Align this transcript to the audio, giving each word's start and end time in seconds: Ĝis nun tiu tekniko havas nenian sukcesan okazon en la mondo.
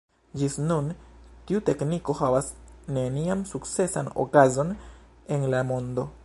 Ĝis 0.41 0.53
nun 0.69 0.87
tiu 1.51 1.59
tekniko 1.67 2.15
havas 2.21 2.47
nenian 2.97 3.45
sukcesan 3.51 4.11
okazon 4.25 4.73
en 5.37 5.47
la 5.55 5.63
mondo. 5.75 6.09